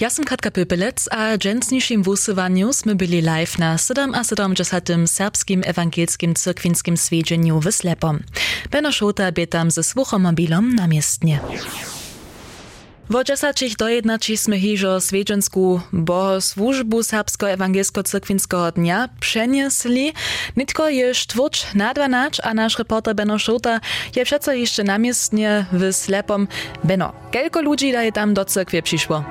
[0.00, 5.04] Jaz sem kratka pepelec, a džentsnišim vusovanju sme byli live na 77.
[5.04, 8.24] serbskim evangelskim cirkvinskim svedženju v Slepom.
[8.72, 11.44] Beno Šota bi tam ze sluchomobilom na miestne.
[13.10, 16.40] W dziesięcich dojednaczyśmy hiżo swiedzenku bo
[17.02, 20.12] serbsko-ewangelsko-cyrkwinskiego dnia przeniesli.
[20.56, 23.80] Nitko jest twórcz na 12, a nasz reporter Beno Szota
[24.16, 26.48] je przeco jeszcze namiestnie w slepom.
[26.84, 29.24] Beno, kelko ludzi daje tam do cyrkwie przyszło?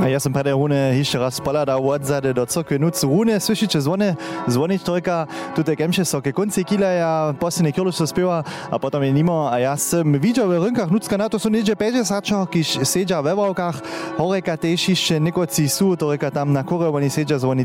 [0.00, 3.02] A ja sam prede rune jeszcze raz polada odzady do cokwy nuc.
[3.02, 4.16] Rune słyszycie dzwony,
[4.48, 9.12] dzwonić tylko tutaj kemsze sokie kunci kila ja poslednie kielusz to spiewa, a potem je
[9.12, 9.52] nimo.
[9.52, 13.36] A ja sam widział w rynkach nucka na to są jedzie 50 kiś siedzia we
[13.36, 13.80] wałkach,
[14.16, 17.64] horeka też jeszcze nikoci su, to reka tam na kurę, oni siedzia dzwoni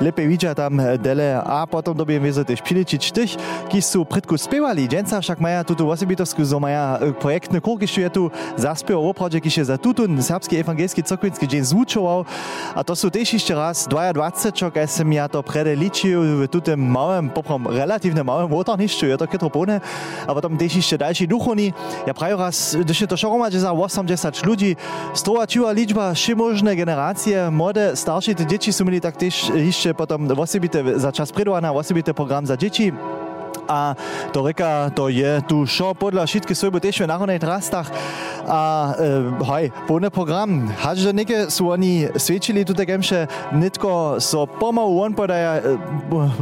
[0.00, 3.30] lepiej widzia tam e, dele, a potem dobie wiedzę też piliczyć tych,
[3.68, 8.30] kiś su prytku spiewali, dzięca wszak maja tutu osobitowsku, zo maja e, projektny kurki, tu
[8.56, 12.26] zaspiewał w oprodzie, je za tutun, serbski ewangelski cokwiński dzień zvučoval.
[12.74, 14.18] A to sú tiež ešte raz 22,
[14.54, 19.26] čo keď som ja to predeličil v tutem malém, poprom relatívne malém votornišťu, je to
[19.30, 19.78] ketropone.
[20.26, 21.70] A potom tiež ešte ďalší duchovní.
[22.04, 24.74] Ja prajú raz, když je to šoroma, že za 80 ľudí,
[25.14, 30.82] strovačuva ličba všemožné generácie, mode, starší tie deti sú mili tak tiež ešte potom osobité
[30.98, 32.90] za čas predovaná, osobité program za deti.
[33.68, 33.96] A
[34.32, 37.88] to reka, to je tu šo podľa všetky svojbo tiež na honej trastach
[38.50, 40.66] a e, hej, plný program.
[40.80, 45.62] Haže neke sú oni svedčili tu takemše nitko so pomalu on podaja,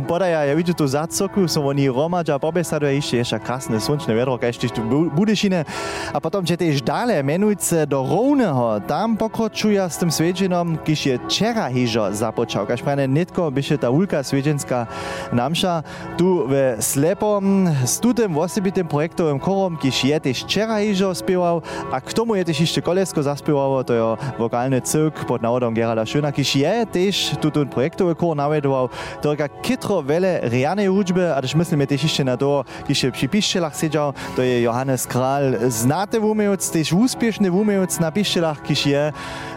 [0.08, 4.48] podaja ja vidím tu zacoku, so oni romadža pobesaduje ešte ešte krásne slunčné vedro, keď
[4.56, 5.68] ešte tu budešine.
[6.12, 11.14] A potom, že tiež dále menujúce do Rovného, tam pokročuja s tým svedženom, když je
[11.28, 14.88] čera hižo započal, kaž prane nitko byše ta ulka svedženská
[15.34, 15.84] namša
[16.16, 21.62] tu ve Slep Lepom z tutym osobitym projektowym korom, kiż je też wczoraj hižo spiewał,
[21.92, 26.04] a k tomu je też jeszcze kolesko zaspiewało, to je wokalny cyrk pod nawodom Geralda
[26.04, 28.88] Schöna, kiż je też tutun projektowy kor nawedował,
[29.22, 33.12] to jaka kitro wiele reanej hudźby, a też myślimy też jeszcze na to, kiż je
[33.12, 38.86] przy piszczelach siedział, to je Johannes Kral, znate wumiec, też uspieszny wumiec na piszczelach, kiż
[38.86, 39.12] je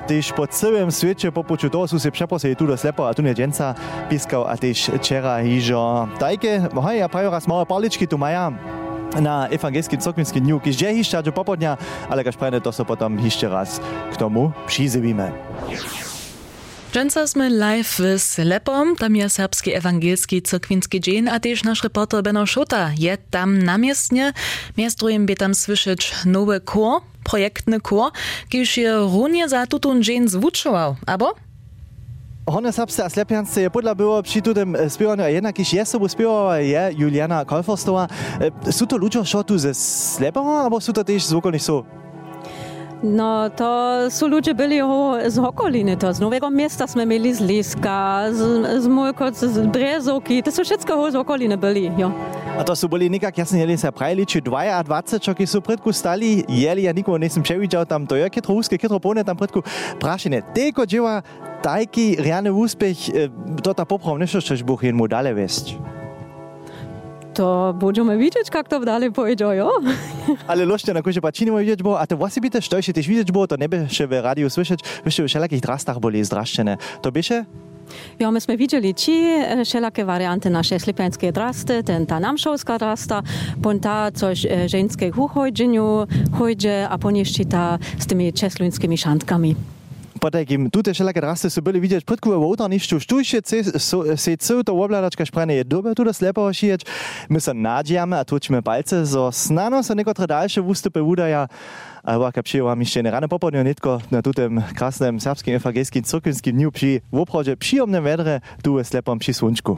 [0.07, 3.21] też po całym świecie po poczu toho sú si przeprosili tu do slepo a tu
[3.21, 3.75] nie dženca
[4.09, 6.07] piskał, a też wczoraj hižo.
[6.19, 8.51] Tajke, hej, ja prawie raz małe parličky tu maja
[9.21, 11.77] na ewangelski cokwinskim dniu, je hišťa do popodnia,
[12.09, 13.81] ale kaž prejde to so potom hišťa raz
[14.13, 15.33] k tomu přizivíme.
[16.93, 22.21] Dżęca sme live w Slepom, tam je serbski ewangelski cyrkwinski dzień, a też nasz reporter
[22.21, 24.33] Beno Szota je tam namiestnie.
[24.77, 28.11] Miastrujem by tam słyszeć nowy kor, projektny kor,
[28.49, 31.33] kiż je runie za tutun dzień zwuczował, abo?
[32.47, 36.07] Hone serbsce a slepiance je podľa było przy tym spiewaniu, a jednak iż je sobu
[36.09, 38.09] spiewała je Juliana Kolforstowa.
[38.65, 41.85] Sú to ľudia, čo tu ze Slepoma, alebo sú to tiež z okolných sú?
[43.03, 43.69] No to
[44.09, 44.81] są ludzie byli
[45.27, 48.41] z okoliny, to z Nowego Miasta sme mieli, z Liska, z,
[48.81, 52.11] z Mojko, z Brezovky, to są wszystko z okoliny byli, jo.
[52.51, 55.89] A to sú boli nikak jasne jeli sa prajli, či 22, čo keď sú predku
[55.95, 59.63] stali, jeli, ja nikoho nesem převidel tam, to je ketro úzke, ketro pone tam predku
[59.97, 60.43] prašene.
[60.51, 61.23] Teko dževa
[61.63, 63.31] tajki reálny úspech,
[63.63, 65.79] to ta poprav nešto, čož Bůh jen mu dale vesť.
[67.31, 69.71] To budeme widzieć, jak to dalej pójdzie, jo?
[70.51, 73.07] Ale lošte na kuže pa činimo vidieť bo, a to vlastne byte, što ešte tiež
[73.07, 76.75] vidieť bo, to nebeše v rádiu slyšeć, ešte v všelakých drastách boli zdraščené.
[76.99, 77.70] To byše?
[78.19, 83.23] Ja, myśmy widzieli ci e, wszelakie warianty nasze slipiańskie drasty, ten ta namszowska drasta,
[83.63, 86.07] ponta coś żeńskiego chodzeniu
[86.39, 89.55] chodzi, a poniżej ta z tymi czesluńskimi szantkami.
[90.21, 90.57] Šantkami.
[90.59, 93.41] Potem tutaj wszelakie rasy są byli widzieć podku woda niż tu się
[94.15, 96.81] se co to obladaczka szprane je dobre tu das lepo szyjeć.
[97.29, 101.47] My se nadziejamy, a tučimy palce, zo snano se niektóre dalsze wystupy udaja.
[102.03, 107.01] Ale jak przyjęłam jeszcze rano popołudnie nitko na tym krasnym serbskim ewangelskim cyrkwinskim dniu przy
[107.11, 109.77] w oprodzie przyjemnym wedre tu jest lepom przy słonczku.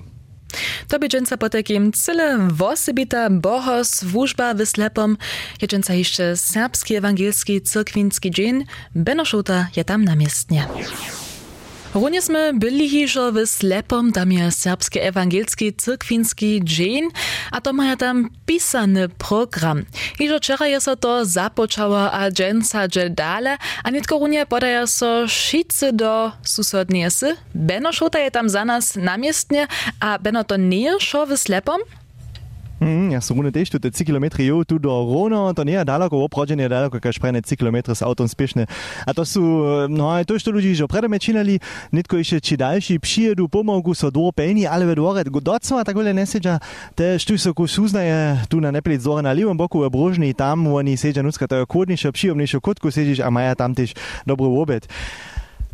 [0.87, 5.17] Tobie dżęca po takim cyle wosybita bohos wóżba wyslepom,
[5.61, 10.67] jeczęca jeszcze serbski ewangelski cyrkwinski dzień, benoszota ja tam na miestnie
[12.25, 17.13] sme byli hižo w Slepom, tam je serbski ewangelski cyrkwinski dzień,
[17.53, 19.85] a to maja tam pisany program.
[20.17, 25.29] Hižo wczoraj je so to započało, a dżęca dżel dale, a nitko runie podaja so
[25.29, 27.37] šicy do susodnie sy.
[27.53, 28.97] Beno Šota je tam za nas
[29.99, 31.77] a Beno to nie šo w Slepom?
[32.83, 36.19] Mm, ja som tiež tu 3 km jo tu do Rona, to nie je daleko,
[36.19, 38.67] obrodzenie je daleko, keď prejne 3 km s autom spiešne.
[39.07, 39.43] A to sú,
[39.87, 41.57] no to, čo ľudí, že predeme činali,
[41.95, 46.11] nitko ešte či ďalší přijedu pomalku so do pení, ale ve dvore, docela tak veľa
[46.11, 46.59] nesedia,
[46.93, 50.67] tež tu sa ku súznaje, tu na neplic dvore na livom boku v Brožni, tam
[50.67, 53.95] oni sedia nucka, to je kódnejšie, příjemnejšie kotku sedíš a maja tam tiež
[54.27, 54.83] dobrý obed.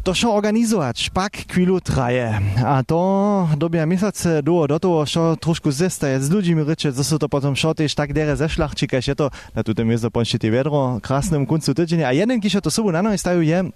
[0.03, 2.39] To šo organizować, pak chwilu traje.
[2.65, 7.29] A to dobia miesiące do, do toho, šo trošku zestaje z ludźmi rycze, co to
[7.29, 11.73] potem šo też tak dere zeszlachčika, je to na tutem miesto pončite vedro, krasnym końcu
[11.75, 12.07] tydzienia.
[12.07, 13.71] A jeden, kiż to sobą na nowe stają, je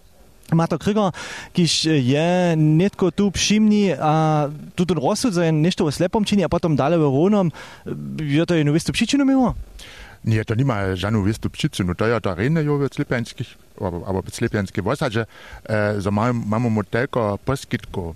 [0.51, 1.11] Ma to krygo,
[1.53, 6.43] kiž je netko tu všimni a tu ten rozsud, že je nešto v slepom čini
[6.43, 7.47] a potom dale v ronom,
[8.19, 9.55] je to jednu vistu příčinu mimo?
[10.23, 14.31] Nie, to nima žanu vistu příčinu, to je to rejne jo v slepenských, alebo v
[14.31, 15.27] slepenské vosaže,
[15.67, 18.15] e, za mamo motelko poskytko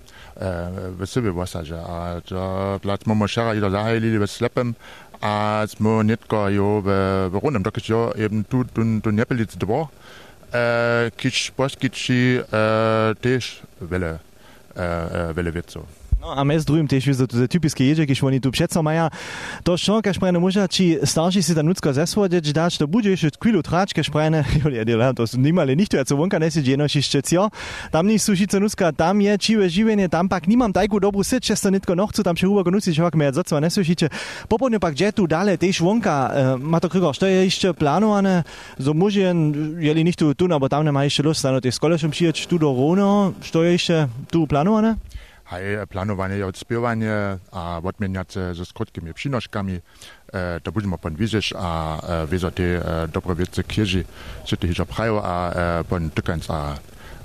[0.96, 4.72] v sebe vosaže a to plac mamo šara i to zahajili v slepem
[5.20, 6.88] a smo netko jo v,
[7.28, 9.92] v ronom, dokud jo eben tu, tu, tu nepelic dvor,
[10.52, 14.18] e, kiż poskytči e, też wiele,
[14.76, 15.97] e, wiele wieców.
[16.18, 19.00] No, a mes drugim tež vizu, to je typický jedžek, když oni tu přece mají.
[19.62, 23.30] To šo, kaž prajne muža, či starší si tam nucko zesvoděč dáš, to bude ještě
[23.38, 27.22] kvílu tráč, kaž prajne, jo, dělá, to nemali nikto, ja co vonka nesiť jenom ještě
[27.22, 27.48] cio.
[27.90, 31.56] Tam ní sušice nucka, tam je čivé živenie, tam pak nemám tajku dobu sit, že
[31.56, 34.08] se nitko nohcu, tam še hůbako nucíš, jak mi je zacva nesušiče.
[34.48, 38.44] Popodne pak džetu dále tež vonka, uh, má to krikoš, to je ještě plánované,
[38.78, 42.46] so mužen, jeli nikto tu, nebo tam nemá ještě lust, no, ty s kolešem přiječ
[42.46, 43.60] tu do Rono, što
[44.30, 44.96] tu plánované?
[45.50, 47.12] Hej, planowanie i odśpiewanie,
[47.52, 49.80] a odmieniace ze skrótkimi przynoszkami,
[50.32, 52.62] e, to będziemy pan widzieć, a e, wiedzą te
[53.08, 53.62] dobre wiece
[54.46, 54.68] co te
[55.22, 56.78] a e, pan tykając, a,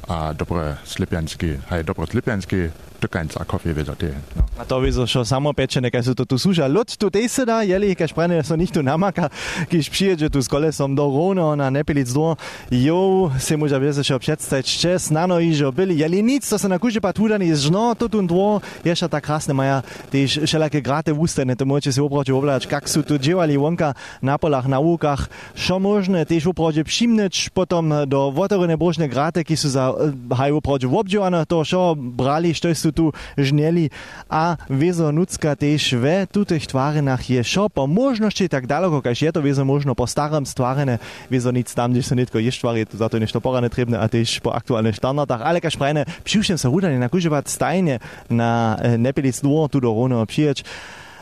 [0.08, 2.70] a dobre slipianskie, hej, dobre slipianskie,
[3.00, 4.08] tykając, a kofie wiedzą te.
[4.36, 4.44] No.
[4.58, 6.68] A to wiedzą, że samo pieczene, kaj su to tu służa.
[6.68, 9.30] Lud tu tej se da, jeli, kaj szprane, so nicht tu namaka,
[9.70, 12.38] kiż przyjedzie tu z kolesom do Rono na Nepelic do,
[12.72, 16.68] jo, se może wiedzę, że przedstawić czas, nano i że byli, jeli nic, to se
[16.68, 21.14] na kuzie patudan jest żno, to tu dwo, jeszcze tak krasne maja, też wszelakie graty
[21.14, 25.30] wustane, to możecie się oprocie oblać, jak su tu działali wonka na polach, na łukach,
[25.68, 29.93] co możne, też oprocie przymnąć, potom do wotoryne brożne graty, ki su za
[30.32, 33.90] haj oprocie obdziewane, to co brali, što su tu żnieli,
[34.30, 39.32] a wiezo nucka też we tutych twarenach je šo po możności tak daleko, kaž je
[39.32, 41.00] to wiezo možno po starym stwarene,
[41.32, 44.10] wiezo nic tam, gdzie se nitko je stwary, to za to nešto porane trebne, a
[44.10, 48.00] też po aktualnych standardach, ale kaž prajne, přiušem se rudanie na kuževat stajne
[48.30, 50.64] na e, nepelic dvor, tu do Rono přijeć,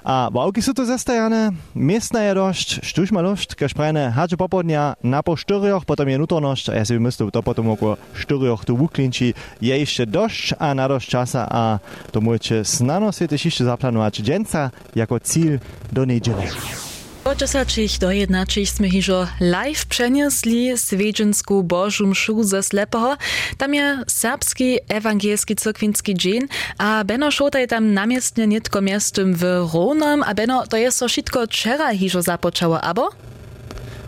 [0.03, 4.95] a wałki są to zastajane, miestna je dość, sztuż ma dość, każ prajne, hadże popodnia
[5.03, 8.77] na po sztyrioch, potem je nutorność, a ja sobie myślę, to potem około sztyrioch tu
[8.77, 11.79] wuklinci, je jeszcze dość, a na dość czasa, a
[12.11, 15.59] to możecie znano sobie też jeszcze zaplanować dzienca jako cel
[15.91, 16.47] do niedzieli.
[17.31, 23.15] Počasačich dojednačich sme hižo live přeniesli svedžensku Božu mšu ze Slepoho.
[23.55, 29.63] Tam je serbski ewangelski cyrkwinski dzień, a Beno Šota je tam namiestne nitko miestem w
[29.63, 33.30] Ronom, a Beno, to je so šitko včera hižo započało, abo?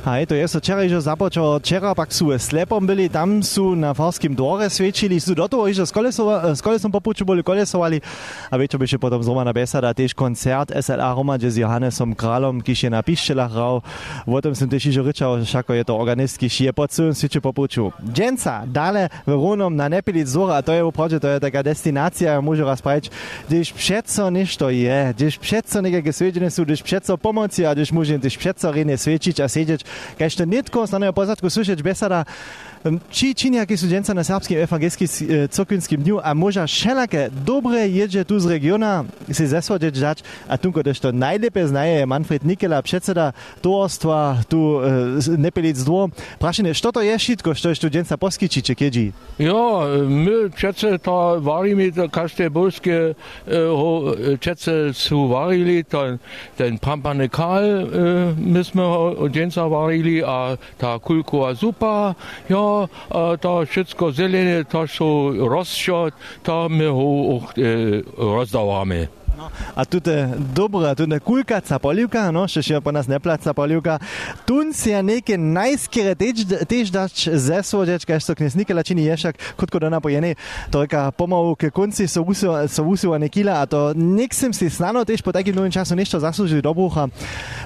[0.03, 4.35] To je so včeraj že započalo, včera pak sú slepom byli, tam sú na farskim
[4.35, 8.03] dvore svedčili, sú do toho, že s kolesom popuču boli kolesovali.
[8.51, 12.83] A večer by še potom zromana besada, tiež koncert SLA Roma, s Johannesom Kralom, kiž
[12.83, 13.79] je na piščelach rau,
[14.27, 17.39] o tom som tiež že ryčal, že šako je to organistky, šie po celom svete
[17.39, 17.95] popuču.
[18.03, 22.43] Dženca, dále v Rónom na Nepilic Zora, a to je upravde, to je taká destinácia,
[22.43, 23.07] môžu raz praviť,
[23.47, 28.19] když přeco ništo je, když přeco nejaké svedčenie sú, když přeco pomoci a když môžem,
[28.19, 32.23] když přeco rine svedčiť a sedieť, kaj što netko, stano je pozadku slyšeć besada,
[33.11, 38.23] či čini jaké studenca na serbskim evangelskim e, cokvinskim dňu a moža šelake dobre jedže
[38.27, 40.17] tu z regiona si zesvodieť žať
[40.47, 43.31] a tunko to najlepe znaje Manfred Nikela, predseda
[43.63, 46.09] tohostva tu e, Nepelic dvo.
[46.39, 49.11] Prašenie, što to je šitko, što je studenca poskyči, če kedži?
[49.39, 53.15] Jo, my přece to varíme, to každé bolské
[53.47, 56.19] e, ho e, přece su varili, ten,
[56.55, 57.63] ten pampanekal,
[58.35, 59.27] my sme ho
[59.83, 62.15] warili, a ta kulkowa zupa,
[62.49, 66.13] ja, a to wszystko zielone, to są rozsiot,
[66.43, 69.07] to my ho, ho e, rozdawamy.
[69.33, 73.17] No, a tu je dobra, tu je kulka capolivka, no, še še po nas ne
[73.17, 73.97] placa capolivka.
[74.45, 79.81] Tu si je neke najskere tež dač zesvodec, kaj so knes nikela čini ješak, kotko
[79.81, 80.35] do napojene,
[80.69, 85.25] to je pomalu ke konci so usiva nekila, a to nek sem si snano tež
[85.25, 87.09] po takim novým času nešto zaslúžili do brucha.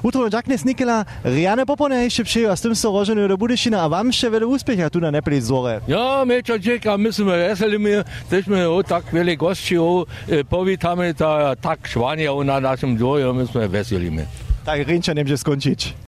[0.08, 3.84] Utro jak knes nikela, riane popone ešte pšejo, a s tým so roženujú do Budešina
[3.84, 5.84] a vám še veľa úspecha tu na nepeli zore.
[5.84, 9.76] Ja, my čo čeka, sme veseli, my tež sme o tak veľa gosti,
[10.48, 14.24] povítame, ta tak švania na našem dvoju, my sme veselíme.
[14.68, 15.80] Tak Rinča nemže skončiť.